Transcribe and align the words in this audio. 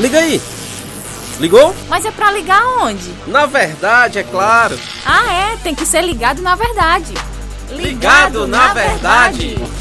Liga 0.00 0.18
aí. 0.18 0.40
Ligou? 1.38 1.74
Mas 1.86 2.06
é 2.06 2.10
pra 2.10 2.30
ligar 2.32 2.66
onde? 2.78 3.12
Na 3.26 3.44
verdade, 3.44 4.18
é 4.18 4.22
claro. 4.22 4.78
Ah, 5.04 5.30
é, 5.30 5.56
tem 5.58 5.74
que 5.74 5.84
ser 5.84 6.00
ligado 6.02 6.40
na 6.40 6.56
verdade. 6.56 7.12
Ligado, 7.68 7.78
ligado 7.78 8.46
na, 8.48 8.68
na, 8.68 8.72
verdade. 8.72 9.48
verdade. 9.48 9.80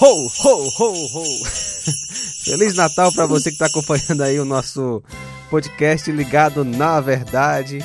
Ho, 0.00 0.26
ho, 0.26 0.68
ho, 0.78 1.06
ho. 1.14 1.24
Feliz 2.44 2.76
Natal 2.76 3.10
para 3.12 3.24
você 3.24 3.48
que 3.50 3.54
está 3.54 3.66
acompanhando 3.66 4.22
aí 4.22 4.38
o 4.38 4.44
nosso 4.44 5.02
podcast 5.48 6.12
Ligado 6.12 6.66
na 6.66 7.00
Verdade. 7.00 7.82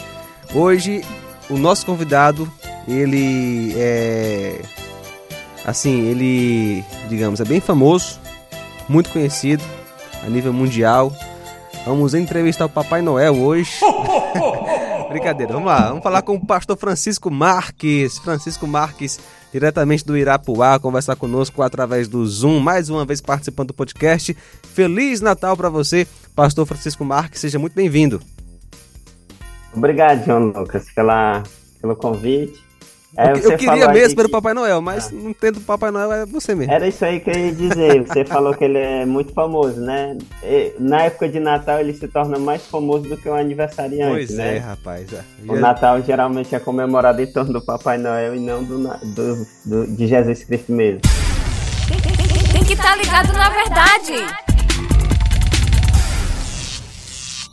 Hoje, 0.54 1.05
o 1.50 1.57
nosso 1.57 1.86
convidado, 1.86 2.52
ele 2.86 3.73
é. 3.77 4.82
Assim, 5.66 6.02
ele, 6.02 6.84
digamos, 7.08 7.40
é 7.40 7.45
bem 7.45 7.62
famoso, 7.62 8.20
muito 8.90 9.09
conhecido 9.12 9.63
a 10.26 10.30
nível 10.30 10.52
mundial. 10.52 11.16
Vamos 11.85 12.13
entrevistar 12.13 12.66
o 12.66 12.70
Papai 12.70 13.02
Noel 13.02 13.35
hoje. 13.35 13.71
Brincadeira, 15.09 15.54
vamos 15.54 15.68
lá. 15.68 15.90
Vamos 15.90 16.04
falar 16.04 16.21
com 16.21 16.35
o 16.35 16.45
pastor 16.45 16.77
Francisco 16.77 17.30
Marques. 17.30 18.18
Francisco 18.18 18.66
Marques, 18.66 19.20
diretamente 19.52 20.05
do 20.05 20.18
Irapuá, 20.18 20.80
conversar 20.80 21.16
conosco 21.16 21.62
através 21.62 22.07
do 22.07 22.26
Zoom, 22.26 22.59
mais 22.59 22.90
uma 22.90 23.05
vez 23.05 23.21
participando 23.21 23.68
do 23.68 23.73
podcast. 23.73 24.35
Feliz 24.73 25.21
Natal 25.21 25.55
para 25.55 25.70
você, 25.70 26.07
pastor 26.35 26.66
Francisco 26.66 27.05
Marques. 27.05 27.40
Seja 27.40 27.59
muito 27.59 27.73
bem-vindo. 27.73 28.21
Obrigado, 29.76 30.26
João 30.26 30.45
Lucas, 30.48 30.85
pela, 30.93 31.43
pelo 31.82 31.95
convite. 31.95 32.62
É, 33.16 33.31
eu 33.31 33.58
queria 33.58 33.88
mesmo 33.90 34.16
pelo 34.16 34.30
Papai 34.30 34.55
Noel, 34.55 34.81
mas 34.81 35.08
ah. 35.08 35.09
não 35.13 35.34
tendo 35.34 35.62
Papai 35.62 35.91
Noel 35.91 36.12
é 36.12 36.26
você 36.26 36.55
mesmo. 36.55 36.74
Era 36.74 36.87
isso 36.87 37.05
aí 37.05 37.20
que 37.20 37.29
eu 37.29 37.35
ia 37.35 37.51
dizer. 37.51 38.07
Você 38.07 38.26
falou 38.26 38.55
que 38.55 38.63
ele 38.63 38.79
é 38.79 39.05
muito 39.05 39.34
famoso, 39.34 39.79
né? 39.79 40.18
E, 40.41 40.74
na 40.79 41.04
época 41.04 41.29
de 41.29 41.40
Natal 41.40 41.79
ele 41.79 41.93
se 41.93 42.07
torna 42.07 42.40
mais 42.40 42.65
famoso 42.65 43.07
do 43.07 43.15
que 43.15 43.29
o 43.29 43.35
aniversariante, 43.35 44.13
pois 44.13 44.29
né? 44.32 44.43
Pois 44.46 44.55
é, 44.55 44.57
rapaz. 44.57 45.13
É. 45.13 45.24
O 45.48 45.60
Natal 45.60 46.02
geralmente 46.02 46.55
é 46.55 46.60
comemorado 46.60 47.21
em 47.21 47.27
torno 47.27 47.54
do 47.54 47.62
Papai 47.62 47.99
Noel 47.99 48.35
e 48.35 48.40
não 48.40 48.63
do, 48.63 48.79
do, 48.79 49.48
do 49.65 49.96
de 49.96 50.07
Jesus 50.07 50.43
Cristo 50.43 50.71
mesmo. 50.71 51.02
Tem 52.52 52.63
que 52.63 52.74
estar 52.74 52.90
tá 52.90 52.96
ligado 52.96 53.32
na 53.34 53.49
verdade. 53.49 54.13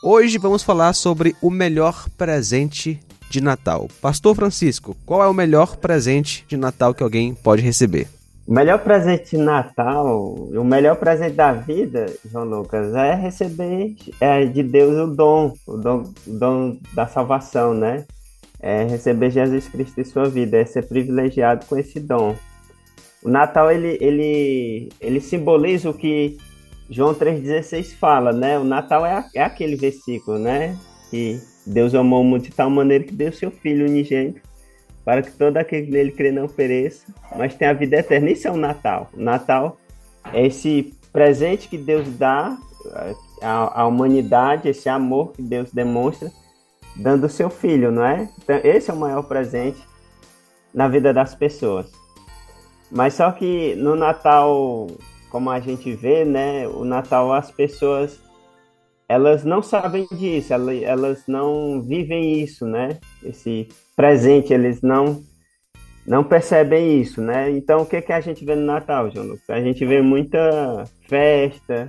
Hoje 0.03 0.39
vamos 0.39 0.63
falar 0.63 0.95
sobre 0.95 1.37
o 1.43 1.51
melhor 1.51 2.07
presente 2.17 2.99
de 3.31 3.41
Natal. 3.41 3.89
Pastor 4.03 4.35
Francisco, 4.35 4.97
qual 5.07 5.23
é 5.23 5.29
o 5.29 5.33
melhor 5.33 5.77
presente 5.77 6.45
de 6.49 6.57
Natal 6.57 6.93
que 6.93 7.03
alguém 7.03 7.33
pode 7.33 7.63
receber? 7.63 8.09
O 8.47 8.53
melhor 8.53 8.81
presente 8.81 9.37
de 9.37 9.39
Natal, 9.39 10.35
o 10.35 10.65
melhor 10.65 10.97
presente 10.97 11.37
da 11.37 11.53
vida, 11.53 12.07
João 12.29 12.45
Lucas, 12.45 12.93
é 12.95 13.15
receber 13.15 13.95
é, 14.21 14.45
de 14.45 14.63
Deus 14.65 15.09
o 15.09 15.15
dom, 15.15 15.55
o 15.65 15.77
dom, 15.77 16.03
o 16.27 16.33
dom 16.33 16.77
da 16.93 17.07
salvação, 17.07 17.73
né? 17.73 18.05
É 18.61 18.83
receber 18.83 19.31
Jesus 19.31 19.69
Cristo 19.69 20.01
em 20.01 20.05
sua 20.05 20.29
vida, 20.29 20.59
é 20.59 20.65
ser 20.65 20.83
privilegiado 20.83 21.65
com 21.67 21.79
esse 21.79 22.01
dom. 22.01 22.35
O 23.23 23.29
Natal 23.29 23.71
ele, 23.71 23.97
ele, 24.01 24.89
ele 25.01 25.21
simboliza 25.21 25.89
o 25.89 25.95
que 25.95 26.37
João 26.91 27.15
3,16 27.15 27.95
fala, 27.95 28.33
né? 28.33 28.59
O 28.59 28.65
Natal 28.65 29.07
é, 29.07 29.25
é 29.33 29.43
aquele 29.43 29.77
versículo, 29.77 30.41
né? 30.41 30.77
Que 31.09 31.41
Deus 31.71 31.95
amou 31.95 32.23
o 32.23 32.25
mundo 32.25 32.43
de 32.43 32.51
tal 32.51 32.69
maneira 32.71 33.05
que 33.05 33.13
deu 33.13 33.33
seu 33.33 33.51
Filho 33.51 33.87
unigênito 33.87 34.41
para 35.05 35.23
que 35.23 35.31
todo 35.33 35.57
aquele 35.57 35.87
que 35.87 35.93
nele 35.93 36.13
crê 36.13 36.31
não 36.31 36.47
pereça, 36.47 37.07
mas 37.37 37.55
tenha 37.55 37.71
a 37.71 37.75
vida 37.75 37.97
eterna. 37.97 38.31
Isso 38.31 38.47
é 38.47 38.51
o 38.51 38.57
Natal. 38.57 39.09
O 39.15 39.21
Natal 39.21 39.79
é 40.33 40.47
esse 40.47 40.95
presente 41.13 41.69
que 41.69 41.79
Deus 41.79 42.07
dá 42.19 42.57
à, 43.43 43.83
à 43.83 43.87
humanidade, 43.87 44.69
esse 44.69 44.89
amor 44.89 45.33
que 45.33 45.43
Deus 45.43 45.73
demonstra, 45.73 46.31
dando 46.97 47.25
o 47.25 47.31
seu 47.31 47.49
Filho, 47.49 47.91
não 47.91 48.05
é? 48.05 48.29
Então, 48.43 48.61
esse 48.63 48.91
é 48.91 48.95
o 48.95 48.97
maior 48.97 49.23
presente 49.23 49.83
na 50.75 50.87
vida 50.87 51.13
das 51.13 51.35
pessoas. 51.35 51.91
Mas 52.91 53.15
só 53.15 53.33
que 53.33 53.75
no 53.77 53.97
Natal 53.97 54.87
como 55.31 55.49
a 55.49 55.61
gente 55.61 55.95
vê, 55.95 56.25
né, 56.25 56.67
o 56.69 56.85
Natal 56.85 57.33
as 57.33 57.51
pessoas 57.51 58.21
elas 59.11 59.43
não 59.45 59.61
sabem 59.61 60.07
disso, 60.13 60.55
elas 60.55 61.25
não 61.27 61.83
vivem 61.83 62.41
isso, 62.41 62.65
né? 62.65 63.01
Esse 63.25 63.67
presente, 63.97 64.55
eles 64.55 64.83
não 64.83 65.21
não 66.07 66.23
percebem 66.23 67.01
isso, 67.01 67.21
né? 67.21 67.51
Então, 67.51 67.83
o 67.83 67.87
que 67.87 68.01
que 68.01 68.13
a 68.13 68.21
gente 68.21 68.45
vê 68.45 68.55
no 68.55 68.65
Natal, 68.65 69.11
João 69.11 69.27
Lucas? 69.27 69.51
A 69.51 69.61
gente 69.61 69.85
vê 69.85 70.01
muita 70.01 70.85
festa, 71.09 71.87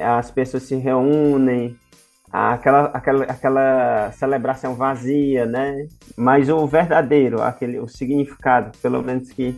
as 0.00 0.32
pessoas 0.32 0.64
se 0.64 0.74
reúnem, 0.74 1.76
aquela, 2.32 2.86
aquela, 2.86 3.24
aquela 3.24 4.10
celebração 4.10 4.74
vazia, 4.74 5.46
né? 5.46 5.86
Mas 6.16 6.48
o 6.48 6.66
verdadeiro, 6.66 7.40
aquele, 7.40 7.78
o 7.78 7.86
significado, 7.86 8.76
pelo 8.82 9.00
menos 9.00 9.30
que 9.30 9.56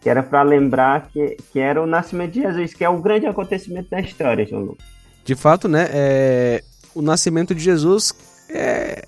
que 0.00 0.10
era 0.10 0.22
para 0.22 0.42
lembrar 0.42 1.08
que, 1.08 1.36
que 1.50 1.58
era 1.58 1.80
o 1.80 1.86
nascimento 1.86 2.32
de 2.32 2.42
Jesus, 2.42 2.74
que 2.74 2.84
é 2.84 2.88
o 2.90 3.00
grande 3.00 3.26
acontecimento 3.26 3.88
da 3.88 4.00
história, 4.00 4.44
João 4.44 4.62
Lucas. 4.62 4.93
De 5.24 5.34
fato, 5.34 5.68
né, 5.68 5.88
é, 5.90 6.64
o 6.94 7.00
nascimento 7.00 7.54
de 7.54 7.62
Jesus 7.62 8.14
é, 8.48 9.06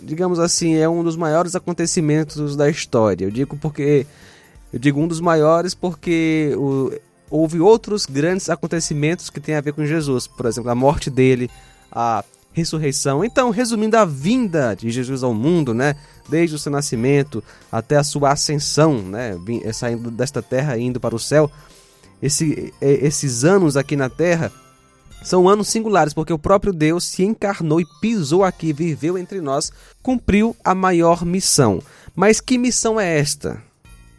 digamos 0.00 0.38
assim, 0.38 0.76
é 0.76 0.88
um 0.88 1.02
dos 1.02 1.16
maiores 1.16 1.54
acontecimentos 1.54 2.56
da 2.56 2.68
história. 2.68 3.24
Eu 3.24 3.30
digo 3.30 3.56
porque 3.56 4.06
eu 4.72 4.78
digo 4.78 5.00
um 5.00 5.08
dos 5.08 5.20
maiores 5.20 5.74
porque 5.74 6.52
o, 6.56 6.92
houve 7.30 7.60
outros 7.60 8.06
grandes 8.06 8.48
acontecimentos 8.48 9.30
que 9.30 9.40
têm 9.40 9.54
a 9.54 9.60
ver 9.60 9.72
com 9.72 9.84
Jesus, 9.84 10.26
por 10.26 10.46
exemplo, 10.46 10.70
a 10.70 10.74
morte 10.74 11.10
dele, 11.10 11.50
a 11.90 12.24
ressurreição. 12.52 13.24
Então, 13.24 13.50
resumindo 13.50 13.96
a 13.96 14.04
vinda 14.04 14.74
de 14.74 14.90
Jesus 14.90 15.22
ao 15.22 15.34
mundo, 15.34 15.72
né? 15.72 15.94
Desde 16.28 16.56
o 16.56 16.58
seu 16.58 16.72
nascimento 16.72 17.42
até 17.70 17.96
a 17.96 18.04
sua 18.04 18.32
ascensão, 18.32 19.02
né? 19.02 19.36
Eh, 19.64 19.72
saindo 19.72 20.10
desta 20.10 20.42
terra 20.42 20.76
e 20.76 20.82
indo 20.82 21.00
para 21.00 21.14
o 21.14 21.18
céu. 21.18 21.50
Esse, 22.20 22.72
eh, 22.80 23.06
esses 23.06 23.44
anos 23.44 23.76
aqui 23.76 23.96
na 23.96 24.08
terra 24.08 24.52
são 25.22 25.48
anos 25.48 25.68
singulares, 25.68 26.14
porque 26.14 26.32
o 26.32 26.38
próprio 26.38 26.72
Deus 26.72 27.04
se 27.04 27.24
encarnou 27.24 27.80
e 27.80 27.86
pisou 28.00 28.44
aqui, 28.44 28.72
viveu 28.72 29.18
entre 29.18 29.40
nós, 29.40 29.72
cumpriu 30.02 30.56
a 30.64 30.74
maior 30.74 31.24
missão. 31.24 31.80
Mas 32.14 32.40
que 32.40 32.58
missão 32.58 32.98
é 33.00 33.18
esta? 33.18 33.62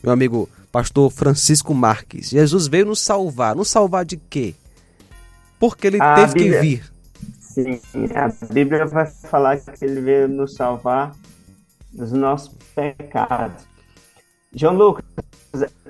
Meu 0.03 0.13
amigo 0.13 0.49
pastor 0.71 1.11
Francisco 1.11 1.73
Marques. 1.73 2.29
Jesus 2.29 2.67
veio 2.67 2.85
nos 2.85 3.01
salvar. 3.01 3.55
Nos 3.55 3.69
salvar 3.69 4.05
de 4.05 4.17
quê? 4.17 4.53
Porque 5.59 5.87
ele 5.87 6.01
a 6.01 6.15
teve 6.15 6.33
Bíblia... 6.33 6.59
que 6.59 6.67
vir 6.67 6.99
Sim, 7.49 7.79
a 8.15 8.53
Bíblia 8.53 8.85
vai 8.85 9.05
falar 9.07 9.57
que 9.57 9.83
ele 9.83 10.01
veio 10.01 10.27
nos 10.27 10.53
salvar 10.53 11.13
dos 11.91 12.11
nossos 12.11 12.55
pecados. 12.75 13.65
João 14.53 14.75
Lucas, 14.75 15.03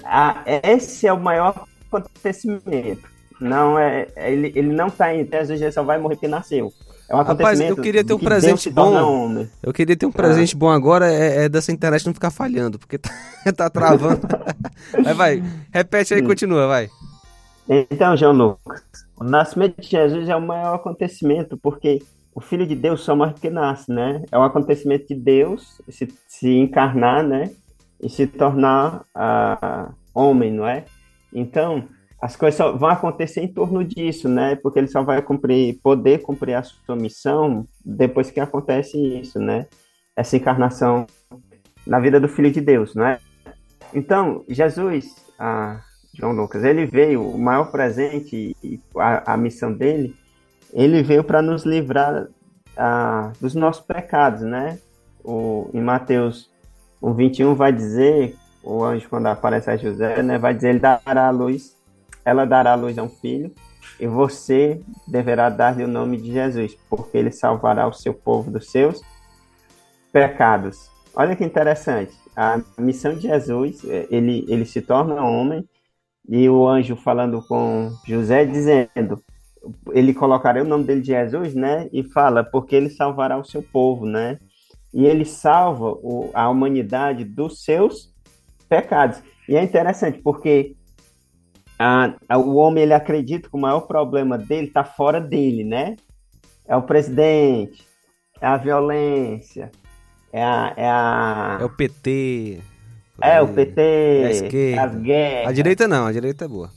a, 0.03 0.43
esse 0.63 1.05
é 1.05 1.13
o 1.13 1.19
maior 1.19 1.67
acontecimento. 1.87 3.18
Não 3.39 3.79
é, 3.79 4.07
ele, 4.17 4.51
ele 4.55 4.73
não 4.73 4.87
está 4.87 5.13
em 5.13 5.27
Jesus 5.31 5.73
só 5.73 5.83
vai 5.83 5.97
morrer 5.97 6.15
porque 6.15 6.27
nasceu. 6.27 6.73
É 7.09 7.15
um 7.15 7.23
Rapaz, 7.23 7.59
eu 7.59 7.75
queria 7.75 8.03
ter 8.03 8.13
um 8.13 8.19
presente 8.19 8.69
bom. 8.69 9.47
Eu 9.63 9.73
queria 9.73 9.97
ter 9.97 10.05
um 10.05 10.11
presente 10.11 10.55
bom 10.55 10.69
agora 10.69 11.11
é, 11.11 11.45
é, 11.45 11.49
dessa 11.49 11.71
internet 11.71 12.05
não 12.05 12.13
ficar 12.13 12.29
falhando, 12.29 12.77
porque 12.77 12.99
tá, 12.99 13.09
tá 13.55 13.69
travando. 13.69 14.21
vai, 15.03 15.13
vai. 15.13 15.43
Repete 15.73 16.13
aí 16.13 16.19
e 16.19 16.23
continua, 16.23 16.67
vai. 16.67 16.89
Então, 17.67 18.15
João 18.15 18.33
Lucas, 18.33 18.83
o 19.19 19.23
nascimento 19.23 19.81
de 19.81 19.87
Jesus 19.87 20.29
é 20.29 20.35
o 20.35 20.41
maior 20.41 20.75
acontecimento, 20.75 21.57
porque 21.57 21.99
o 22.33 22.41
Filho 22.41 22.65
de 22.65 22.75
Deus 22.75 23.01
só 23.01 23.15
morre 23.15 23.33
que 23.33 23.49
nasce, 23.49 23.91
né? 23.91 24.23
É 24.31 24.37
um 24.37 24.43
acontecimento 24.43 25.07
de 25.07 25.15
Deus 25.15 25.81
se, 25.89 26.07
se 26.27 26.57
encarnar, 26.57 27.23
né? 27.23 27.51
E 28.01 28.07
se 28.07 28.27
tornar 28.27 29.03
uh, 29.15 29.93
homem, 30.13 30.51
não 30.51 30.67
é? 30.67 30.85
Então, 31.33 31.87
as 32.21 32.35
coisas 32.35 32.57
só 32.57 32.75
vão 32.75 32.89
acontecer 32.89 33.41
em 33.41 33.47
torno 33.47 33.83
disso, 33.83 34.27
né? 34.27 34.55
Porque 34.55 34.79
ele 34.79 34.87
só 34.87 35.01
vai 35.01 35.21
cumprir, 35.21 35.79
poder 35.81 36.19
cumprir 36.21 36.55
a 36.55 36.63
sua 36.63 36.95
missão 36.95 37.65
depois 37.83 38.29
que 38.29 38.39
acontece 38.39 38.97
isso, 38.97 39.39
né? 39.39 39.67
Essa 40.15 40.35
encarnação 40.35 41.07
na 41.87 41.99
vida 41.99 42.19
do 42.19 42.27
Filho 42.27 42.51
de 42.51 42.59
Deus, 42.59 42.93
não 42.93 43.05
é? 43.05 43.19
Então, 43.93 44.43
Jesus, 44.49 45.15
ah, 45.39 45.79
João 46.13 46.33
Lucas. 46.33 46.63
Ele 46.63 46.85
veio, 46.85 47.23
o 47.23 47.37
maior 47.37 47.71
presente 47.71 48.55
a, 48.97 49.33
a 49.33 49.37
missão 49.37 49.71
dele, 49.71 50.15
ele 50.73 51.01
veio 51.01 51.23
para 51.23 51.41
nos 51.41 51.63
livrar 51.63 52.27
a, 52.75 53.31
dos 53.39 53.55
nossos 53.55 53.85
pecados, 53.85 54.41
né? 54.41 54.77
O, 55.23 55.69
em 55.73 55.81
Mateus 55.81 56.49
1, 57.01 57.13
21 57.13 57.55
vai 57.55 57.71
dizer, 57.71 58.35
o 58.63 58.83
anjo 58.83 59.07
quando 59.09 59.27
aparece 59.27 59.69
a 59.69 59.77
José, 59.77 60.21
né, 60.21 60.37
vai 60.37 60.53
dizer, 60.53 60.69
ele 60.69 60.79
dará 60.79 61.27
a 61.27 61.31
luz, 61.31 61.75
ela 62.23 62.45
dará 62.45 62.75
luz 62.75 62.97
a 62.97 63.03
um 63.03 63.09
filho, 63.09 63.53
e 63.99 64.07
você 64.07 64.81
deverá 65.07 65.49
dar-lhe 65.49 65.83
o 65.83 65.87
nome 65.87 66.17
de 66.17 66.31
Jesus, 66.31 66.77
porque 66.89 67.17
ele 67.17 67.31
salvará 67.31 67.87
o 67.87 67.93
seu 67.93 68.13
povo 68.13 68.49
dos 68.49 68.71
seus 68.71 69.01
pecados. 70.11 70.89
olha 71.13 71.35
que 71.35 71.43
interessante. 71.43 72.13
A 72.35 72.61
missão 72.77 73.13
de 73.13 73.21
Jesus, 73.21 73.83
é, 73.85 74.07
ele, 74.09 74.45
ele 74.47 74.65
se 74.65 74.81
torna 74.81 75.23
homem 75.23 75.67
e 76.27 76.47
o 76.49 76.67
anjo 76.67 76.95
falando 76.95 77.41
com 77.47 77.91
José 78.07 78.45
dizendo, 78.45 79.21
ele 79.91 80.13
colocará 80.13 80.61
o 80.61 80.67
nome 80.67 80.85
dele 80.85 81.01
de 81.01 81.07
Jesus, 81.07 81.53
né? 81.53 81.89
E 81.91 82.03
fala, 82.03 82.43
porque 82.43 82.75
ele 82.75 82.89
salvará 82.89 83.37
o 83.37 83.43
seu 83.43 83.61
povo, 83.61 84.05
né? 84.05 84.39
E 84.93 85.05
ele 85.05 85.25
salva 85.25 85.91
o, 86.01 86.29
a 86.33 86.49
humanidade 86.49 87.23
dos 87.23 87.63
seus 87.63 88.13
pecados. 88.69 89.21
E 89.47 89.55
é 89.55 89.63
interessante 89.63 90.19
porque 90.19 90.75
a, 91.79 92.13
a, 92.27 92.37
o 92.37 92.57
homem 92.57 92.83
ele 92.83 92.93
acredita 92.93 93.47
que 93.49 93.55
o 93.55 93.59
maior 93.59 93.81
problema 93.81 94.37
dele 94.37 94.67
está 94.67 94.83
fora 94.83 95.21
dele, 95.21 95.63
né? 95.63 95.95
É 96.67 96.75
o 96.75 96.81
presidente, 96.81 97.87
é 98.41 98.45
a 98.45 98.57
violência, 98.57 99.71
é 100.31 100.43
a. 100.43 100.73
É, 100.75 100.89
a... 100.89 101.57
é 101.61 101.63
o 101.63 101.69
PT. 101.69 102.59
É, 103.21 103.41
o 103.41 103.47
PT, 103.47 103.81
é 103.81 104.79
as 104.79 104.95
guerras. 104.95 105.47
A 105.47 105.51
direita 105.51 105.87
não, 105.87 106.05
a 106.05 106.11
direita 106.11 106.45
é 106.45 106.47
boa. 106.47 106.69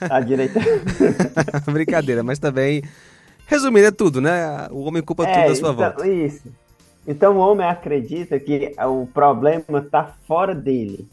A 0.00 0.20
direita. 0.20 0.60
Brincadeira, 1.70 2.22
mas 2.22 2.38
também. 2.38 2.82
Resumindo, 3.46 3.86
é 3.86 3.90
tudo, 3.90 4.20
né? 4.20 4.68
O 4.70 4.84
homem 4.84 5.02
culpa 5.02 5.26
é, 5.26 5.32
tudo 5.32 5.52
à 5.52 5.56
sua 5.56 5.72
então, 5.72 5.74
volta. 5.74 6.08
Isso. 6.08 6.50
Então 7.06 7.36
o 7.36 7.38
homem 7.38 7.66
acredita 7.66 8.38
que 8.38 8.74
o 8.78 9.06
problema 9.06 9.78
está 9.78 10.14
fora 10.26 10.54
dele. 10.54 11.06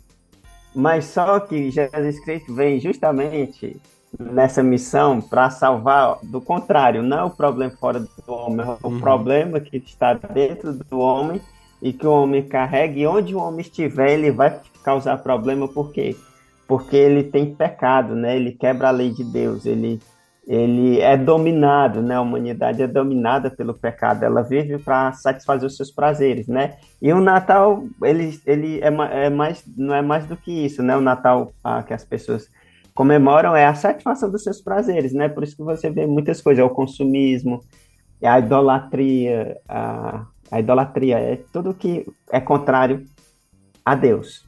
Mas 0.74 1.06
só 1.06 1.40
que 1.40 1.70
Jesus 1.72 2.20
Cristo 2.24 2.54
vem 2.56 2.80
justamente 2.80 3.82
nessa 4.20 4.64
missão 4.64 5.22
para 5.22 5.50
salvar, 5.50 6.20
do 6.24 6.42
contrário, 6.42 7.04
não 7.04 7.18
é 7.20 7.24
o 7.24 7.36
problema 7.36 7.76
fora 7.80 8.00
do 8.00 8.10
homem, 8.28 8.66
é 8.66 8.88
o 8.88 8.92
Uhum. 8.92 9.00
problema 9.00 9.60
que 9.60 9.78
está 9.78 10.14
dentro 10.34 10.74
do 10.74 11.00
homem 11.00 11.42
e 11.82 11.92
que 11.94 12.06
o 12.08 12.12
homem 12.12 12.48
carrega, 12.48 13.00
e 13.00 13.08
onde 13.08 13.36
o 13.36 13.40
homem 13.40 13.62
estiver, 13.62 14.12
ele 14.12 14.32
vai 14.32 14.62
causar 14.84 15.18
problema, 15.20 15.68
por 15.68 15.92
quê? 15.92 16.24
Porque 16.68 16.96
ele 16.96 17.24
tem 17.24 17.56
pecado, 17.56 18.16
né? 18.16 18.36
Ele 18.36 18.52
quebra 18.54 18.90
a 18.90 18.92
lei 18.92 19.12
de 19.14 19.24
Deus, 19.24 19.66
ele, 19.66 20.04
ele 20.48 21.00
é 21.00 21.16
dominado, 21.16 22.02
né? 22.02 22.16
A 22.16 22.22
humanidade 22.22 22.82
é 22.82 22.88
dominada 22.88 23.50
pelo 23.50 23.74
pecado, 23.74 24.24
ela 24.24 24.42
vive 24.42 24.80
para 24.80 25.14
satisfazer 25.14 25.68
os 25.68 25.78
seus 25.78 25.92
prazeres, 25.92 26.48
né? 26.48 26.78
E 27.02 27.14
o 27.14 27.22
Natal, 27.22 27.84
ele, 28.04 28.40
ele 28.46 28.80
é, 28.82 29.26
é 29.26 29.30
mais, 29.30 29.64
não 29.78 29.94
é 29.94 30.02
mais 30.02 30.26
do 30.26 30.36
que 30.36 30.52
isso, 30.52 30.82
né? 30.82 30.96
O 30.98 31.02
Natal 31.02 31.54
ah, 31.64 31.84
que 31.84 31.94
as 31.94 32.04
pessoas 32.04 32.50
comemoram 32.94 33.56
é 33.56 33.66
a 33.66 33.76
satisfação 33.76 34.30
dos 34.30 34.44
seus 34.44 34.62
prazeres, 34.62 35.14
né? 35.14 35.30
Por 35.30 35.44
isso 35.44 35.56
que 35.56 35.64
você 35.64 35.90
vê 35.90 36.06
muitas 36.06 36.42
coisas, 36.42 36.62
é 36.62 36.66
o 36.66 36.70
consumismo, 36.70 37.62
é 38.20 38.28
a 38.28 38.40
idolatria, 38.40 39.58
a, 39.68 40.26
a 40.50 40.60
idolatria 40.60 41.20
é 41.20 41.40
tudo 41.54 41.74
que 41.74 42.06
é 42.32 42.40
contrário 42.40 43.06
a 43.86 43.96
Deus. 43.96 44.46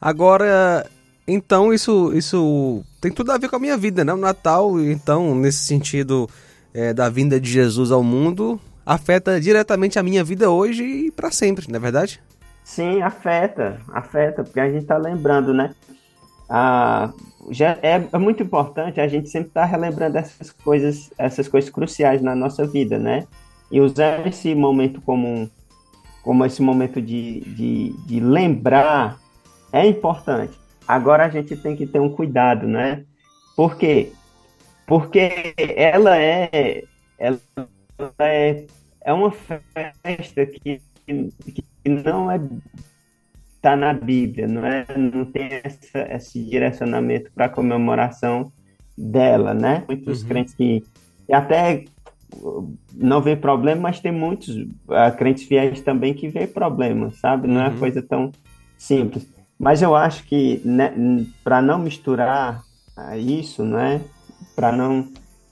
Agora, 0.00 0.86
então 1.26 1.72
isso, 1.72 2.12
isso 2.14 2.82
tem 3.00 3.10
tudo 3.10 3.32
a 3.32 3.38
ver 3.38 3.48
com 3.48 3.56
a 3.56 3.60
minha 3.60 3.76
vida, 3.76 4.04
né? 4.04 4.12
O 4.12 4.18
Natal, 4.18 4.78
então, 4.80 5.34
nesse 5.34 5.64
sentido 5.64 6.28
é, 6.72 6.92
da 6.92 7.08
vinda 7.08 7.40
de 7.40 7.50
Jesus 7.50 7.90
ao 7.90 8.02
mundo, 8.02 8.60
afeta 8.84 9.40
diretamente 9.40 9.98
a 9.98 10.02
minha 10.02 10.22
vida 10.22 10.50
hoje 10.50 10.84
e 10.84 11.10
para 11.10 11.30
sempre, 11.30 11.66
não 11.68 11.76
é 11.76 11.80
verdade? 11.80 12.20
Sim, 12.62 13.02
afeta, 13.02 13.80
afeta, 13.92 14.42
porque 14.42 14.60
a 14.60 14.66
gente 14.66 14.82
está 14.82 14.96
lembrando, 14.96 15.54
né? 15.54 15.74
Ah, 16.48 17.10
já 17.50 17.78
é, 17.82 18.06
é 18.12 18.18
muito 18.18 18.42
importante 18.42 19.00
a 19.00 19.08
gente 19.08 19.28
sempre 19.28 19.48
estar 19.48 19.64
relembrando 19.64 20.18
essas 20.18 20.50
coisas, 20.50 21.10
essas 21.16 21.48
coisas 21.48 21.70
cruciais 21.70 22.20
na 22.22 22.34
nossa 22.34 22.66
vida, 22.66 22.98
né? 22.98 23.26
E 23.70 23.80
usar 23.80 24.26
esse 24.26 24.54
momento 24.54 25.00
como, 25.00 25.50
como 26.22 26.44
esse 26.44 26.62
momento 26.62 27.00
de, 27.00 27.40
de, 27.40 27.94
de 28.06 28.20
lembrar 28.20 29.18
é 29.72 29.86
importante. 29.86 30.63
Agora 30.86 31.26
a 31.26 31.30
gente 31.30 31.56
tem 31.56 31.76
que 31.76 31.86
ter 31.86 32.00
um 32.00 32.10
cuidado, 32.14 32.66
né? 32.68 33.04
Por 33.56 33.76
quê? 33.78 34.18
Porque 34.86 35.54
ela 35.58 36.16
é, 36.18 36.84
ela 37.18 37.40
é, 38.18 38.68
é 39.04 39.12
uma 39.12 39.30
festa 39.32 40.46
que, 40.46 40.82
que 41.06 41.88
não 41.88 42.30
é 42.30 42.38
tá 43.60 43.76
na 43.76 43.92
Bíblia, 43.94 44.46
não 44.46 44.64
é? 44.66 44.86
Não 44.96 45.30
tem 45.30 45.48
essa, 45.64 46.00
esse 46.14 46.44
direcionamento 46.44 47.30
para 47.34 47.48
comemoração 47.48 48.52
dela, 48.96 49.54
né? 49.54 49.84
Muitos 49.88 50.22
Uhum. 50.22 50.28
crentes 50.28 50.54
que 50.54 50.86
e 51.28 51.32
até 51.34 51.88
não 52.92 53.22
vê 53.22 53.36
problema, 53.36 53.82
mas 53.82 54.00
tem 54.00 54.12
muitos 54.12 54.48
uh, 54.56 55.16
crentes 55.16 55.44
fiéis 55.44 55.80
também 55.82 56.14
que 56.14 56.28
vê 56.28 56.46
problema, 56.46 57.10
sabe? 57.12 57.48
Não 57.48 57.60
é 57.60 57.64
Uhum. 57.64 57.70
uma 57.70 57.78
coisa 57.78 58.02
tão 58.06 58.34
simples. 58.76 59.33
Mas 59.58 59.82
eu 59.82 59.94
acho 59.94 60.24
que 60.24 60.60
né, 60.64 60.92
para 61.42 61.62
não 61.62 61.78
misturar 61.78 62.62
ah, 62.96 63.16
isso, 63.16 63.64
né? 63.64 64.00
Para 64.54 64.70
não 64.72 65.04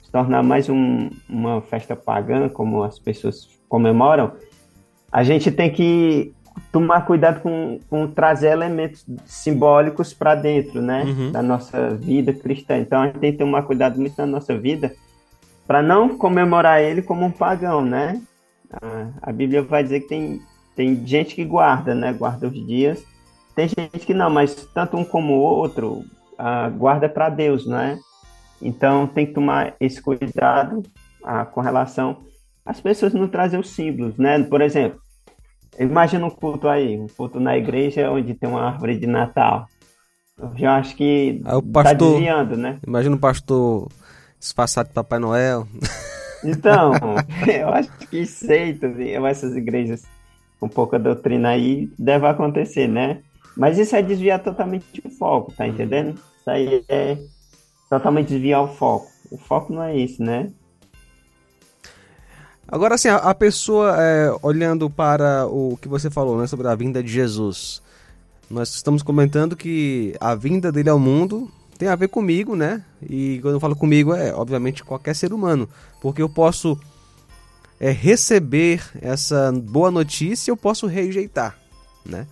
se 0.03 0.11
tornar 0.11 0.43
mais 0.43 0.69
um- 0.69 1.09
uma 1.29 1.61
festa 1.61 1.95
pagã, 1.95 2.47
como 2.49 2.83
as 2.83 2.99
pessoas 2.99 3.47
comemoram, 3.67 4.33
a 5.11 5.23
gente 5.23 5.51
tem 5.51 5.69
que 5.71 6.33
tomar 6.71 7.01
cuidado 7.05 7.41
com, 7.41 7.79
com 7.89 8.07
trazer 8.07 8.49
elementos 8.51 9.05
simbólicos 9.25 10.13
para 10.13 10.35
dentro, 10.35 10.81
né, 10.81 11.03
Uhum. 11.05 11.31
da 11.31 11.41
nossa 11.41 11.89
vida 11.95 12.31
cristã. 12.31 12.77
Então 12.77 13.01
a 13.01 13.07
gente 13.07 13.19
tem 13.19 13.31
que 13.31 13.37
tomar 13.39 13.63
cuidado 13.63 13.99
muito 13.99 14.13
na 14.17 14.25
nossa 14.27 14.55
vida 14.57 14.93
para 15.65 15.81
não 15.81 16.15
comemorar 16.17 16.81
ele 16.81 17.01
como 17.01 17.25
um 17.25 17.31
pagão, 17.31 17.83
né? 17.83 18.21
A, 18.71 19.29
a 19.29 19.31
Bíblia 19.31 19.63
vai 19.63 19.81
dizer 19.83 20.01
que 20.01 20.07
tem, 20.09 20.41
tem 20.75 21.07
gente 21.07 21.33
que 21.35 21.43
guarda, 21.43 21.95
né, 21.95 22.13
guarda 22.13 22.47
os 22.47 22.67
dias. 22.67 23.03
Tem 23.55 23.67
gente 23.67 24.05
que 24.05 24.13
não, 24.13 24.29
mas 24.29 24.55
tanto 24.73 24.97
um 24.97 25.03
como 25.05 25.33
o 25.33 25.41
outro 25.41 26.03
ah, 26.37 26.69
guarda 26.69 27.07
para 27.07 27.29
Deus, 27.29 27.65
né? 27.65 27.99
Então 28.61 29.07
tem 29.07 29.25
que 29.25 29.33
tomar 29.33 29.75
esse 29.79 30.01
cuidado 30.01 30.83
ah, 31.23 31.45
com 31.45 31.61
relação 31.61 32.17
às 32.65 32.79
pessoas 32.79 33.13
não 33.13 33.27
trazer 33.27 33.59
os 33.59 33.69
símbolos, 33.69 34.17
né? 34.17 34.41
Por 34.43 34.61
exemplo, 34.61 34.99
Imagina 35.79 36.25
um 36.25 36.29
culto 36.29 36.67
aí, 36.67 36.99
um 36.99 37.07
culto 37.07 37.39
na 37.39 37.57
igreja 37.57 38.11
onde 38.11 38.33
tem 38.33 38.47
uma 38.47 38.67
árvore 38.67 38.97
de 38.97 39.07
Natal. 39.07 39.67
Eu 40.37 40.51
já 40.55 40.77
acho 40.77 40.95
que 40.95 41.41
Aí 41.43 41.55
o 41.55 41.61
tá 41.61 41.83
pastor- 41.83 42.11
desviando, 42.13 42.57
né? 42.57 42.79
Imagina 42.85 43.15
o 43.15 43.19
pastor 43.19 43.87
disfarçado 44.39 44.89
de 44.89 44.95
Papai 44.95 45.19
Noel. 45.19 45.67
Então, 46.43 46.91
eu 47.47 47.69
acho 47.69 47.89
que 48.07 48.25
seitas 48.25 48.97
e 48.99 49.13
essas 49.13 49.55
igrejas 49.55 50.03
com 50.59 50.69
pouca 50.69 50.99
doutrina 50.99 51.49
aí 51.49 51.89
deve 51.97 52.27
acontecer, 52.27 52.87
né? 52.87 53.21
Mas 53.55 53.77
isso 53.77 53.95
é 53.95 54.01
desviar 54.01 54.41
totalmente 54.41 55.01
o 55.05 55.09
foco, 55.09 55.51
tá 55.51 55.67
entendendo? 55.67 56.19
Isso 56.39 56.49
aí 56.49 56.83
é 56.89 57.17
totalmente 57.89 58.29
desviar 58.29 58.63
o 58.63 58.67
foco. 58.67 59.07
O 59.29 59.37
foco 59.37 59.73
não 59.73 59.83
é 59.83 59.95
isso, 59.95 60.21
né? 60.23 60.51
Agora, 62.67 62.95
assim, 62.95 63.07
a, 63.07 63.17
a 63.17 63.35
pessoa, 63.35 63.95
é, 64.01 64.35
olhando 64.41 64.89
para 64.89 65.45
o 65.47 65.77
que 65.77 65.87
você 65.87 66.09
falou, 66.09 66.37
né, 66.37 66.47
sobre 66.47 66.67
a 66.67 66.75
vinda 66.75 67.03
de 67.03 67.11
Jesus, 67.11 67.81
nós 68.49 68.73
estamos 68.73 69.03
comentando 69.03 69.55
que 69.55 70.15
a 70.19 70.33
vinda 70.33 70.71
dele 70.71 70.89
ao 70.89 70.97
mundo 70.97 71.51
tem 71.77 71.87
a 71.87 71.95
ver 71.95 72.07
comigo, 72.07 72.55
né? 72.55 72.83
E 73.07 73.39
quando 73.41 73.55
eu 73.55 73.59
falo 73.59 73.75
comigo, 73.75 74.13
é 74.13 74.33
obviamente 74.33 74.83
qualquer 74.83 75.15
ser 75.15 75.33
humano, 75.33 75.67
porque 76.01 76.21
eu 76.21 76.29
posso 76.29 76.79
é, 77.79 77.91
receber 77.91 78.81
essa 79.01 79.51
boa 79.51 79.91
notícia, 79.91 80.51
eu 80.51 80.57
posso 80.57 80.87
rejeitar, 80.87 81.57
né? 82.05 82.27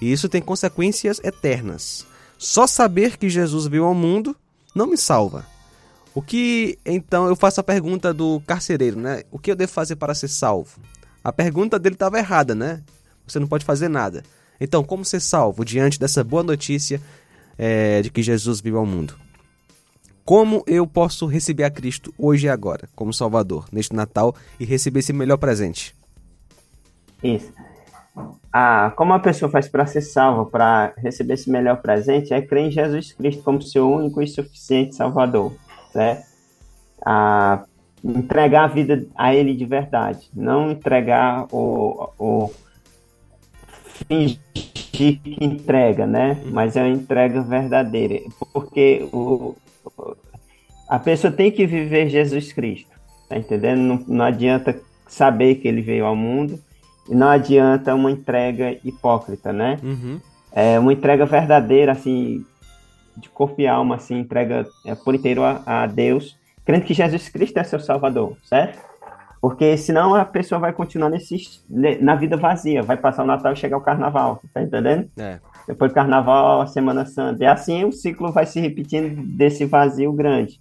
E 0.00 0.12
isso 0.12 0.28
tem 0.28 0.42
consequências 0.42 1.20
eternas. 1.22 2.06
Só 2.38 2.66
saber 2.66 3.16
que 3.16 3.28
Jesus 3.28 3.66
veio 3.66 3.84
ao 3.84 3.94
mundo 3.94 4.36
não 4.74 4.86
me 4.86 4.96
salva. 4.96 5.46
O 6.14 6.22
que 6.22 6.78
então 6.84 7.26
eu 7.26 7.34
faço 7.34 7.60
a 7.60 7.64
pergunta 7.64 8.12
do 8.12 8.40
carcereiro, 8.46 8.98
né? 8.98 9.22
O 9.30 9.38
que 9.38 9.50
eu 9.50 9.56
devo 9.56 9.72
fazer 9.72 9.96
para 9.96 10.14
ser 10.14 10.28
salvo? 10.28 10.78
A 11.22 11.32
pergunta 11.32 11.78
dele 11.78 11.94
estava 11.94 12.18
errada, 12.18 12.54
né? 12.54 12.82
Você 13.26 13.38
não 13.38 13.46
pode 13.46 13.64
fazer 13.64 13.88
nada. 13.88 14.22
Então, 14.60 14.84
como 14.84 15.04
ser 15.04 15.20
salvo 15.20 15.64
diante 15.64 15.98
dessa 15.98 16.22
boa 16.22 16.42
notícia 16.42 17.00
é, 17.58 18.02
de 18.02 18.10
que 18.10 18.22
Jesus 18.22 18.60
veio 18.60 18.76
ao 18.76 18.86
mundo? 18.86 19.16
Como 20.24 20.62
eu 20.66 20.86
posso 20.86 21.26
receber 21.26 21.64
a 21.64 21.70
Cristo 21.70 22.14
hoje 22.16 22.46
e 22.46 22.48
agora, 22.48 22.88
como 22.94 23.12
Salvador, 23.12 23.66
neste 23.72 23.94
Natal, 23.94 24.34
e 24.58 24.64
receber 24.64 25.00
esse 25.00 25.12
melhor 25.12 25.36
presente? 25.36 25.94
Isso. 27.22 27.52
Ah, 28.52 28.92
como 28.96 29.12
a 29.12 29.18
pessoa 29.18 29.50
faz 29.50 29.68
para 29.68 29.86
ser 29.86 30.00
salva, 30.00 30.46
para 30.46 30.92
receber 30.96 31.34
esse 31.34 31.50
melhor 31.50 31.82
presente, 31.82 32.32
é 32.32 32.40
crer 32.40 32.66
em 32.66 32.70
Jesus 32.70 33.12
Cristo 33.12 33.42
como 33.42 33.60
seu 33.60 33.90
único 33.90 34.22
e 34.22 34.28
suficiente 34.28 34.94
Salvador, 34.94 35.52
certo? 35.92 36.24
Ah, 37.04 37.64
entregar 38.04 38.64
a 38.64 38.68
vida 38.68 39.04
a 39.16 39.34
Ele 39.34 39.54
de 39.54 39.64
verdade, 39.64 40.30
não 40.32 40.70
entregar 40.70 41.46
o, 41.50 42.10
o 42.18 42.50
fingir 44.08 44.38
que 44.92 45.20
entrega, 45.40 46.06
né? 46.06 46.40
Mas 46.44 46.76
é 46.76 46.82
uma 46.82 46.94
entrega 46.94 47.42
verdadeira, 47.42 48.20
porque 48.52 49.08
o, 49.12 49.56
a 50.88 51.00
pessoa 51.00 51.32
tem 51.32 51.50
que 51.50 51.66
viver 51.66 52.08
Jesus 52.08 52.52
Cristo, 52.52 52.90
tá 53.28 53.36
entendendo? 53.36 53.80
Não, 53.80 54.04
não 54.06 54.24
adianta 54.24 54.80
saber 55.08 55.56
que 55.56 55.66
Ele 55.66 55.82
veio 55.82 56.06
ao 56.06 56.14
mundo 56.14 56.60
e 57.08 57.14
não 57.14 57.28
adianta 57.28 57.94
uma 57.94 58.10
entrega 58.10 58.78
hipócrita, 58.84 59.52
né? 59.52 59.78
Uhum. 59.82 60.20
É 60.52 60.78
uma 60.78 60.92
entrega 60.92 61.26
verdadeira, 61.26 61.92
assim, 61.92 62.44
de 63.16 63.28
corpo 63.28 63.60
e 63.60 63.66
alma, 63.66 63.96
assim, 63.96 64.18
entrega 64.18 64.66
é, 64.86 64.94
por 64.94 65.14
inteiro 65.14 65.42
a, 65.42 65.62
a 65.66 65.86
Deus, 65.86 66.38
crendo 66.64 66.84
que 66.84 66.94
Jesus 66.94 67.28
Cristo 67.28 67.58
é 67.58 67.64
seu 67.64 67.80
Salvador, 67.80 68.36
certo? 68.44 68.78
Porque 69.40 69.76
senão 69.76 70.14
a 70.14 70.24
pessoa 70.24 70.58
vai 70.58 70.72
continuar 70.72 71.10
nesse, 71.10 71.36
na 72.00 72.14
vida 72.14 72.36
vazia, 72.36 72.82
vai 72.82 72.96
passar 72.96 73.24
o 73.24 73.26
Natal 73.26 73.52
e 73.52 73.56
chegar 73.56 73.76
o 73.76 73.82
Carnaval, 73.82 74.40
tá 74.54 74.62
entendendo? 74.62 75.06
É. 75.18 75.38
Depois 75.68 75.90
do 75.90 75.94
Carnaval, 75.94 76.62
a 76.62 76.66
Semana 76.66 77.04
Santa. 77.04 77.44
E 77.44 77.46
assim 77.46 77.84
o 77.84 77.92
ciclo 77.92 78.32
vai 78.32 78.46
se 78.46 78.58
repetindo 78.58 79.22
desse 79.36 79.66
vazio 79.66 80.12
grande. 80.12 80.60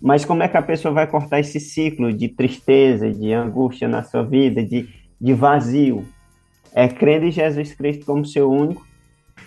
Mas 0.00 0.24
como 0.24 0.42
é 0.42 0.48
que 0.48 0.56
a 0.56 0.62
pessoa 0.62 0.92
vai 0.92 1.06
cortar 1.06 1.40
esse 1.40 1.58
ciclo 1.58 2.12
de 2.12 2.28
tristeza, 2.28 3.10
de 3.10 3.32
angústia 3.32 3.88
na 3.88 4.02
sua 4.02 4.22
vida, 4.22 4.62
de, 4.62 4.88
de 5.20 5.34
vazio? 5.34 6.04
É 6.72 6.86
crendo 6.88 7.26
em 7.26 7.30
Jesus 7.30 7.74
Cristo 7.74 8.06
como 8.06 8.24
seu 8.24 8.50
único 8.50 8.86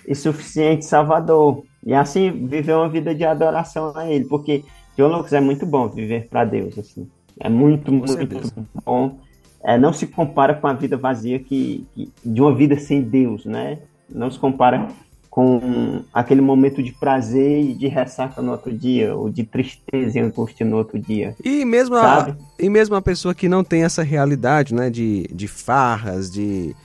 e 0.08 0.16
suficiente 0.16 0.86
Salvador. 0.86 1.63
E 1.86 1.94
assim 1.94 2.48
viver 2.48 2.75
uma 2.75 2.90
vida 2.90 3.13
de 3.13 3.24
adoração 3.24 3.94
a 3.96 4.10
Ele. 4.10 4.25
Porque, 4.25 4.63
John 4.98 5.08
Lucas, 5.08 5.34
é 5.34 5.40
muito 5.40 5.66
bom 5.66 5.88
viver 5.88 6.28
para 6.30 6.46
Deus. 6.46 6.78
assim 6.78 7.10
É 7.40 7.50
muito, 7.50 7.92
muito 7.92 8.12
certeza. 8.12 8.54
bom. 8.86 9.18
É, 9.63 9.78
não 9.78 9.94
se 9.94 10.08
compara 10.08 10.56
com 10.56 10.68
a 10.68 10.74
vida 10.74 10.98
vazia 10.98 11.40
que, 11.40 11.86
que, 11.94 12.12
de 12.25 12.42
uma 12.42 12.54
vida 12.54 12.80
sem 12.80 13.01
Deus, 13.01 13.46
né? 13.46 13.80
Não 14.10 14.30
se 14.30 14.40
compara 14.40 14.88
com 15.31 16.03
aquele 16.13 16.41
momento 16.41 16.83
de 16.83 16.91
prazer 16.91 17.63
e 17.63 17.73
de 17.73 17.88
ressaca 17.88 18.41
no 18.41 18.51
outro 18.51 18.77
dia, 18.77 19.15
ou 19.15 19.29
de 19.29 19.45
tristeza 19.45 20.19
e 20.19 20.21
angústia 20.21 20.65
no 20.65 20.75
outro 20.75 21.00
dia. 21.00 21.33
E 21.41 21.63
mesmo, 21.63 21.95
a, 21.95 22.35
e 22.59 22.69
mesmo 22.69 22.95
a 22.95 23.01
pessoa 23.01 23.33
que 23.33 23.47
não 23.47 23.63
tem 23.63 23.83
essa 23.83 24.03
realidade, 24.03 24.75
né, 24.75 24.89
de, 24.89 25.29
de 25.33 25.47
farras, 25.47 26.29
de 26.29 26.75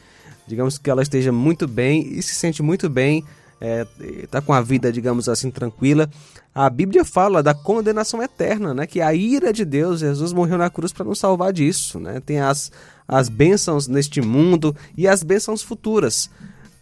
digamos 0.47 0.79
que 0.79 0.89
ela 0.89 1.03
esteja 1.03 1.33
muito 1.33 1.67
bem 1.67 2.07
e 2.07 2.23
se 2.23 2.37
sente 2.37 2.63
muito 2.63 2.89
bem, 2.89 3.25
é, 3.61 3.85
tá 4.31 4.41
com 4.41 4.53
a 4.53 4.61
vida, 4.61 4.93
digamos 4.93 5.29
assim, 5.29 5.51
tranquila. 5.51 6.09
A 6.55 6.71
Bíblia 6.71 7.05
fala 7.05 7.43
da 7.43 7.53
condenação 7.53 8.23
eterna, 8.23 8.73
né, 8.73 8.87
que 8.87 9.01
a 9.01 9.13
ira 9.13 9.53
de 9.53 9.65
Deus, 9.65 9.99
Jesus 9.99 10.33
morreu 10.33 10.57
na 10.57 10.71
cruz 10.71 10.93
para 10.93 11.05
nos 11.05 11.19
salvar 11.19 11.53
disso, 11.53 11.99
né? 11.99 12.23
Tem 12.25 12.39
as 12.39 12.71
as 13.09 13.29
bênçãos 13.29 13.87
neste 13.87 14.21
mundo 14.21 14.75
e 14.97 15.07
as 15.07 15.23
bênçãos 15.23 15.63
futuras. 15.63 16.29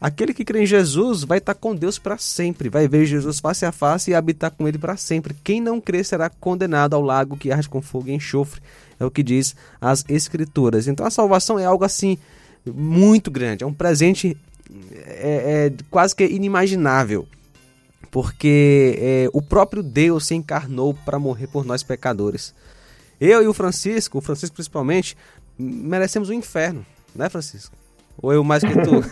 Aquele 0.01 0.35
que 0.35 0.45
crê 0.45 0.63
em 0.63 0.67
Jesus 0.67 1.25
vai 1.25 1.39
estar 1.39 1.55
com 1.55 1.75
Deus 1.75 1.99
para 1.99 2.19
sempre, 2.19 2.69
vai 2.69 2.87
ver 2.87 3.07
Jesus 3.07 3.41
face 3.41 3.65
a 3.65 3.73
face 3.73 4.11
e 4.11 4.15
habitar 4.15 4.51
com 4.51 4.69
ele 4.69 4.77
para 4.77 4.97
sempre. 4.97 5.35
Quem 5.43 5.61
não 5.61 5.81
crê 5.81 6.05
será 6.05 6.29
condenado 6.29 6.95
ao 6.95 7.01
lago 7.01 7.37
que 7.37 7.51
arde 7.51 7.69
com 7.69 7.81
fogo 7.81 8.09
e 8.09 8.13
enxofre, 8.13 8.61
é 8.99 9.05
o 9.05 9.11
que 9.11 9.23
diz 9.23 9.57
as 9.81 10.05
Escrituras. 10.09 10.89
Então 10.89 11.07
a 11.07 11.11
salvação 11.11 11.59
é 11.59 11.65
algo 11.65 11.85
assim 11.85 12.19
muito 12.67 13.31
grande, 13.31 13.65
é 13.65 13.67
um 13.67 13.73
presente 13.73 14.37
é, 15.07 15.71
é 15.71 15.85
quase 15.91 16.15
que 16.15 16.25
inimaginável, 16.25 17.27
porque 18.11 18.99
é, 18.99 19.31
o 19.33 19.41
próprio 19.41 19.83
Deus 19.83 20.27
se 20.27 20.35
encarnou 20.35 20.95
para 20.95 21.19
morrer 21.19 21.47
por 21.47 21.65
nós 21.65 21.83
pecadores. 21.83 22.55
Eu 23.21 23.43
e 23.43 23.47
o 23.47 23.55
Francisco, 23.55 24.19
o 24.19 24.21
Francisco 24.21 24.57
principalmente, 24.57 25.17
merecemos 25.59 26.29
o 26.29 26.33
inferno, 26.33 26.85
né, 27.15 27.29
Francisco? 27.29 27.84
Ou 28.21 28.33
eu 28.33 28.45
mais 28.45 28.63
que 28.63 28.73
tu? 28.73 29.05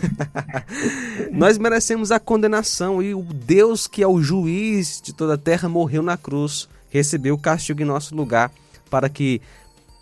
Nós 1.33 1.59
merecemos 1.59 2.11
a 2.11 2.21
condenação 2.21 3.03
e 3.03 3.15
o 3.15 3.23
Deus 3.23 3.87
que 3.87 4.03
é 4.03 4.07
o 4.07 4.23
juiz 4.23 5.01
de 5.03 5.13
toda 5.13 5.35
a 5.35 5.39
terra 5.39 5.69
morreu 5.69 6.03
na 6.03 6.17
cruz, 6.17 6.69
recebeu 6.91 7.35
o 7.35 7.39
castigo 7.39 7.83
em 7.83 7.87
nosso 7.87 8.15
lugar 8.15 8.51
para 8.91 9.09
que 9.09 9.41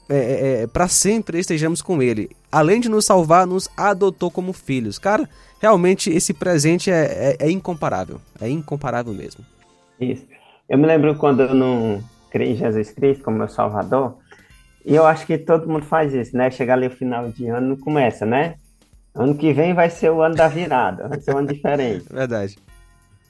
é, 0.09 0.63
é, 0.63 0.67
para 0.67 0.89
sempre 0.89 1.39
estejamos 1.39 1.81
com 1.81 2.03
Ele. 2.03 2.31
Além 2.51 2.81
de 2.81 2.89
nos 2.89 3.05
salvar, 3.05 3.47
nos 3.47 3.69
adotou 3.77 4.31
como 4.31 4.53
filhos. 4.53 4.99
Cara, 4.99 5.29
realmente 5.61 6.11
esse 6.11 6.35
presente 6.35 6.91
é, 6.91 7.37
é, 7.41 7.47
é 7.47 7.51
incomparável. 7.51 8.21
É 8.41 8.49
incomparável 8.49 9.15
mesmo. 9.15 9.45
Isso. 10.01 10.27
Eu 10.69 10.79
me 10.79 10.87
lembro 10.87 11.15
quando 11.15 11.43
eu 11.43 11.55
não 11.55 12.03
criei 12.31 12.53
em 12.53 12.57
Jesus 12.57 12.91
Cristo 12.91 13.25
como 13.25 13.39
meu 13.39 13.49
Salvador, 13.49 14.17
e 14.85 14.95
eu 14.95 15.07
acho 15.07 15.27
que 15.27 15.37
todo 15.37 15.69
mundo 15.69 15.85
faz 15.85 16.15
isso, 16.15 16.37
né? 16.37 16.51
Chegar 16.51 16.75
ali 16.75 16.87
o 16.87 16.91
final 16.91 17.29
de 17.31 17.47
ano 17.49 17.69
não 17.69 17.77
começa, 17.77 18.25
né? 18.25 18.55
Ano 19.21 19.35
que 19.35 19.53
vem 19.53 19.75
vai 19.75 19.91
ser 19.91 20.11
o 20.11 20.23
ano 20.23 20.35
da 20.35 20.49
virada, 20.49 21.07
vai 21.07 21.21
ser 21.21 21.35
um 21.35 21.39
ano 21.39 21.49
diferente. 21.49 22.07
Verdade. 22.11 22.57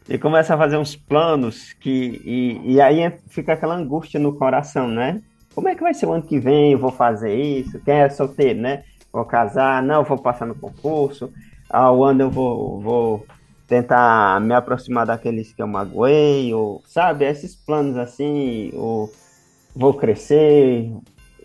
E 0.09 0.17
começa 0.17 0.55
a 0.55 0.59
fazer 0.59 0.77
uns 0.77 0.95
planos 0.95 1.73
que. 1.73 2.23
E, 2.25 2.75
e 2.75 2.81
aí 2.81 3.13
fica 3.27 3.55
aquela 3.55 3.75
angústia 3.75 4.21
no 4.21 4.33
coração, 4.33 4.87
né? 4.87 5.21
Como 5.53 5.69
é 5.69 5.75
que 5.75 5.83
vai 5.83 5.93
ser 5.93 6.07
o 6.07 6.13
ano 6.13 6.23
que 6.23 6.39
vem? 6.39 6.73
Eu 6.73 6.79
vou 6.79 6.93
fazer 6.93 7.35
isso? 7.35 7.81
Quem 7.81 7.95
é 7.95 8.09
solteiro, 8.09 8.61
né? 8.61 8.85
Vou 9.13 9.25
casar? 9.25 9.83
Não, 9.83 10.05
vou 10.05 10.17
passar 10.17 10.47
no 10.47 10.55
concurso. 10.55 11.33
Ah, 11.69 11.91
o 11.91 12.05
ano 12.05 12.23
eu 12.23 12.31
vou, 12.31 12.81
vou 12.81 13.27
tentar 13.67 14.41
me 14.41 14.55
aproximar 14.55 15.05
daqueles 15.05 15.53
que 15.53 15.61
eu 15.61 15.67
magoei, 15.67 16.55
ou, 16.55 16.85
sabe? 16.87 17.25
Esses 17.25 17.57
planos 17.57 17.97
assim, 17.97 18.71
ou 18.75 19.13
vou 19.75 19.95
crescer, 19.95 20.89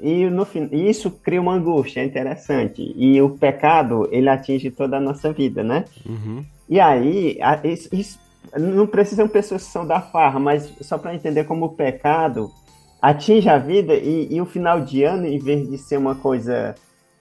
e 0.02 0.30
no 0.30 0.46
isso 0.72 1.12
cria 1.12 1.42
uma 1.42 1.54
angústia, 1.54 2.02
é 2.02 2.06
interessante. 2.06 2.94
E 2.96 3.22
o 3.22 3.30
pecado, 3.30 4.08
ele 4.12 4.30
atinge 4.30 4.70
toda 4.72 4.98
a 4.98 5.02
nossa 5.02 5.32
vida, 5.32 5.64
né? 5.64 5.86
Uhum. 6.06 6.44
E 6.68 6.80
aí, 6.80 7.38
a, 7.42 7.60
isso, 7.64 7.90
isso, 7.94 8.20
não 8.58 8.88
precisam 8.88 9.28
pessoas 9.28 9.64
que 9.64 9.72
são 9.72 9.86
da 9.86 10.02
farra, 10.02 10.40
mas 10.40 10.72
só 10.82 10.98
para 10.98 11.16
entender 11.16 11.46
como 11.46 11.66
o 11.66 11.70
pecado 11.70 12.52
atinge 13.02 13.48
a 13.48 13.58
vida 13.58 13.94
e, 13.94 14.34
e 14.34 14.42
o 14.42 14.46
final 14.46 14.82
de 14.82 15.04
ano, 15.04 15.26
em 15.26 15.38
vez 15.38 15.70
de 15.70 15.78
ser 15.78 15.98
uma 15.98 16.16
coisa 16.16 16.76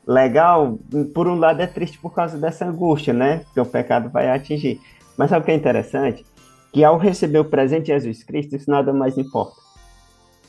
legal, 0.07 0.79
por 1.15 1.27
um 1.27 1.35
lado 1.35 1.61
é 1.61 1.67
triste 1.67 1.99
por 1.99 2.13
causa 2.13 2.39
dessa 2.39 2.67
angústia, 2.67 3.13
né? 3.13 3.45
Que 3.53 3.61
o 3.61 3.67
pecado 3.67 4.11
vai 4.11 4.31
atingir. 4.31 4.81
Mas 5.17 5.31
sabe 5.31 5.43
o 5.43 5.47
que 5.47 5.53
é 5.53 5.55
interessante? 5.55 6.25
Que 6.73 6.83
ao 6.83 6.99
receber 6.99 7.39
o 7.39 7.45
presente 7.45 7.87
de 7.87 7.93
Jesus 7.93 8.23
Cristo, 8.25 8.57
isso 8.57 8.71
nada 8.71 8.93
mais 8.93 9.17
importa. 9.17 9.64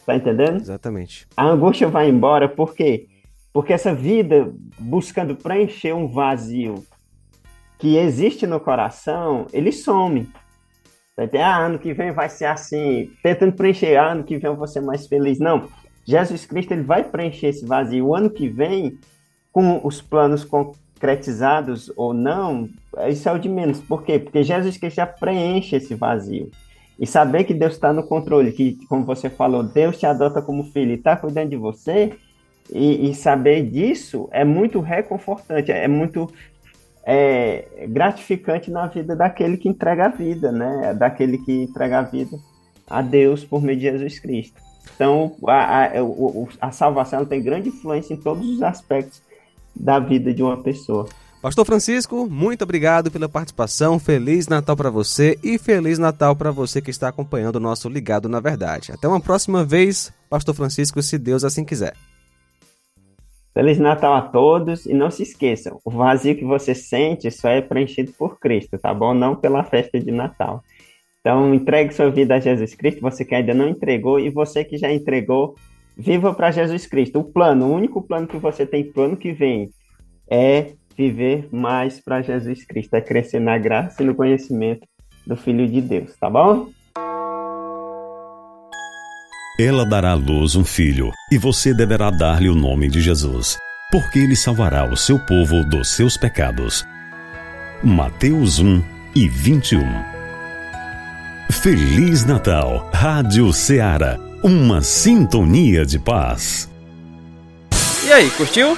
Tá 0.06 0.16
entendendo? 0.16 0.62
Exatamente. 0.62 1.28
A 1.36 1.48
angústia 1.48 1.88
vai 1.88 2.10
embora, 2.10 2.48
por 2.48 2.76
quê? 2.76 3.08
Porque 3.52 3.74
essa 3.74 3.94
vida 3.94 4.54
buscando 4.78 5.36
preencher 5.36 5.94
um 5.94 6.08
vazio 6.08 6.84
que 7.80 7.98
existe 7.98 8.46
no 8.46 8.60
coração, 8.60 9.48
ele 9.52 9.72
some. 9.72 10.30
Ter, 11.16 11.40
ah, 11.40 11.58
ano 11.58 11.80
que 11.80 11.94
vem 11.94 12.12
vai 12.12 12.28
ser 12.28 12.46
assim, 12.46 13.10
tentando 13.24 13.54
preencher, 13.54 13.96
ah, 13.96 14.12
ano 14.12 14.24
que 14.24 14.38
vem 14.38 14.52
eu 14.52 14.58
vou 14.58 14.68
ser 14.68 14.82
mais 14.82 15.08
feliz. 15.08 15.40
Não, 15.40 15.70
Jesus 16.04 16.46
Cristo 16.46 16.74
ele 16.74 16.84
vai 16.84 17.04
preencher 17.04 17.48
esse 17.48 17.66
vazio. 17.66 18.08
O 18.08 18.16
ano 18.16 18.30
que 18.30 18.48
vem, 18.48 19.00
com 19.52 19.80
os 19.84 20.02
planos 20.02 20.44
concretizados 20.44 21.92
ou 21.96 22.14
não, 22.14 22.70
isso 23.08 23.28
é 23.28 23.32
o 23.32 23.40
de 23.40 23.50
menos. 23.50 23.80
Por 23.80 24.04
quê? 24.04 24.20
Porque 24.20 24.44
Jesus 24.44 24.78
Cristo 24.78 24.98
já 24.98 25.08
preenche 25.08 25.78
esse 25.78 25.96
vazio. 25.96 26.52
E 27.00 27.06
saber 27.06 27.44
que 27.44 27.54
Deus 27.54 27.74
está 27.74 27.92
no 27.92 28.04
controle, 28.04 28.52
que, 28.52 28.78
como 28.88 29.04
você 29.04 29.30
falou, 29.30 29.64
Deus 29.64 29.98
te 29.98 30.06
adota 30.06 30.42
como 30.42 30.72
filho 30.72 30.92
e 30.92 30.96
está 30.96 31.16
cuidando 31.16 31.50
de 31.50 31.58
você, 31.58 32.14
e, 32.72 33.10
e, 33.10 33.14
saber 33.14 33.70
disso 33.70 34.28
é 34.32 34.44
muito 34.44 34.80
reconfortante, 34.80 35.72
é 35.72 35.88
muito 35.88 36.32
é, 37.06 37.86
gratificante 37.90 38.72
na 38.72 38.88
vida 38.88 39.16
daquele 39.16 39.58
que 39.58 39.70
entrega 39.70 40.06
a 40.06 40.10
vida, 40.10 40.52
né? 40.52 40.94
Daquele 40.94 41.38
que 41.38 41.64
entrega 41.64 42.00
a 42.00 42.02
vida 42.02 42.40
a 42.88 43.02
Deus 43.02 43.44
por 43.44 43.62
meio 43.62 43.78
de 43.78 43.84
Jesus 43.84 44.20
Cristo. 44.20 44.60
Então, 44.96 45.36
a, 45.48 45.86
a, 45.86 45.90
a 46.62 46.72
salvação 46.72 47.26
tem 47.26 47.42
grande 47.44 47.70
influência 47.70 48.14
em 48.14 48.18
todos 48.18 48.48
os 48.48 48.64
aspectos 48.64 49.22
da 49.76 50.00
vida 50.00 50.34
de 50.34 50.42
uma 50.42 50.58
pessoa. 50.58 51.08
Pastor 51.46 51.64
Francisco, 51.64 52.28
muito 52.28 52.64
obrigado 52.64 53.12
pela 53.12 53.30
participação. 53.30 54.00
Feliz 54.00 54.48
Natal 54.48 54.76
para 54.76 54.90
você 54.90 55.38
e 55.44 55.60
Feliz 55.60 56.00
Natal 56.00 56.36
para 56.36 56.50
você 56.50 56.82
que 56.82 56.90
está 56.90 57.08
acompanhando 57.08 57.58
o 57.58 57.60
nosso 57.60 57.88
Ligado 57.88 58.28
na 58.28 58.40
Verdade. 58.40 58.92
Até 58.92 59.08
uma 59.08 59.22
próxima 59.22 59.64
vez, 59.64 60.12
Pastor 60.28 60.56
Francisco, 60.56 61.00
se 61.04 61.20
Deus 61.20 61.44
assim 61.44 61.64
quiser. 61.64 61.94
Feliz 63.54 63.78
Natal 63.78 64.16
a 64.16 64.24
todos 64.24 64.88
e 64.88 64.94
não 64.96 65.12
se 65.12 65.22
esqueçam, 65.22 65.80
o 65.86 65.92
vazio 65.92 66.36
que 66.36 66.44
você 66.44 66.74
sente 66.74 67.30
só 67.30 67.50
é 67.50 67.62
preenchido 67.62 68.12
por 68.14 68.40
Cristo, 68.40 68.80
tá 68.80 68.92
bom? 68.92 69.14
Não 69.14 69.36
pela 69.36 69.64
festa 69.64 70.00
de 70.00 70.10
Natal. 70.10 70.64
Então, 71.22 71.54
entregue 71.54 71.94
sua 71.94 72.10
vida 72.10 72.34
a 72.34 72.40
Jesus 72.40 72.74
Cristo, 72.74 73.02
você 73.02 73.24
que 73.24 73.36
ainda 73.36 73.54
não 73.54 73.70
entregou 73.70 74.20
e 74.20 74.32
você 74.32 74.66
que 74.66 74.80
já 74.80 74.92
entregou, 74.92 75.54
viva 75.96 76.34
para 76.34 76.50
Jesus 76.50 76.88
Cristo. 76.88 77.20
O 77.20 77.24
plano, 77.24 77.68
o 77.68 77.72
único 77.72 78.02
plano 78.02 78.26
que 78.26 78.38
você 78.38 78.66
tem 78.66 78.84
pro 78.84 79.04
ano 79.04 79.16
que 79.16 79.32
vem 79.32 79.70
é 80.28 80.74
viver 80.98 81.48
mais 81.52 82.00
para 82.00 82.22
Jesus 82.22 82.66
Cristo, 82.66 82.96
é 82.96 83.02
crescer 83.02 83.40
na 83.40 83.58
graça 83.58 84.02
e 84.02 84.06
no 84.06 84.16
conhecimento 84.16 84.88
do 85.26 85.36
Filho 85.36 85.68
de 85.68 85.82
Deus, 85.82 86.16
tá 86.20 86.30
bom? 86.30 86.70
Ela 89.60 89.86
dará 89.86 90.12
à 90.12 90.16
luz 90.16 90.56
um 90.56 90.66
filho, 90.66 91.12
e 91.32 91.38
você 91.38 91.74
deverá 91.74 92.12
dar-lhe 92.12 92.50
o 92.50 92.56
nome 92.56 92.90
de 92.90 93.00
Jesus, 93.00 93.58
porque 93.92 94.20
ele 94.20 94.36
salvará 94.36 94.90
o 94.90 94.98
seu 94.98 95.18
povo 95.18 95.64
dos 95.64 95.90
seus 95.96 96.18
pecados. 96.18 96.86
Mateus 97.82 98.60
1 98.60 98.84
e 99.16 99.30
21 99.30 99.82
Feliz 101.52 102.26
Natal, 102.26 102.90
Rádio 102.94 103.54
Ceará, 103.54 104.20
uma 104.44 104.82
sintonia 104.82 105.86
de 105.86 106.00
paz. 106.00 106.70
E 108.06 108.12
aí, 108.12 108.30
curtiu? 108.32 108.78